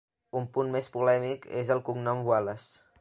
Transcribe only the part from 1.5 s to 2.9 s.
és el cognom Wallace.